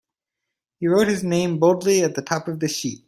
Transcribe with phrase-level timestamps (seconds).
[0.79, 2.99] He wrote his name boldly at the top of the sheet.